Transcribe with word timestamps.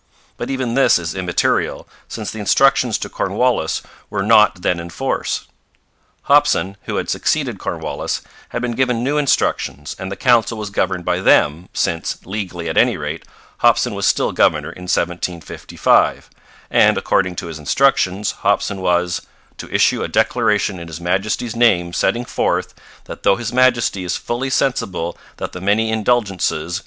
But 0.35 0.49
even 0.49 0.73
this 0.73 0.97
is 0.97 1.13
immaterial, 1.13 1.87
since 2.07 2.31
the 2.31 2.39
instructions 2.39 2.97
to 2.97 3.07
Cornwallis 3.07 3.83
were 4.09 4.23
not 4.23 4.63
then 4.63 4.79
in 4.79 4.89
force. 4.89 5.45
Hopson, 6.23 6.75
who 6.85 6.95
had 6.95 7.07
succeeded 7.07 7.59
Cornwallis, 7.59 8.23
had 8.49 8.63
been 8.63 8.71
given 8.71 9.03
new 9.03 9.19
instructions, 9.19 9.95
and 9.99 10.11
the 10.11 10.15
Council 10.15 10.57
was 10.57 10.71
governed 10.71 11.05
by 11.05 11.19
them, 11.19 11.69
since, 11.71 12.17
legally 12.25 12.67
at 12.67 12.79
any 12.79 12.97
rate, 12.97 13.25
Hopson 13.59 13.93
was 13.93 14.07
still 14.07 14.31
governor 14.31 14.71
in 14.71 14.85
1755; 14.89 16.31
and, 16.71 16.97
according 16.97 17.35
to 17.35 17.45
his 17.45 17.59
instructions, 17.59 18.31
Hopson 18.31 18.81
was 18.81 19.21
'to 19.59 19.69
issue 19.71 20.01
a 20.01 20.07
declaration 20.07 20.79
in 20.79 20.87
His 20.87 20.99
Majesty's 20.99 21.55
name 21.55 21.93
setting 21.93 22.25
forth, 22.25 22.73
that 23.03 23.21
tho' 23.21 23.35
His 23.35 23.53
Majesty 23.53 24.03
is 24.03 24.17
fully 24.17 24.49
sensible 24.49 25.15
that 25.37 25.51
the 25.51 25.61
many 25.61 25.91
indulgences 25.91 26.79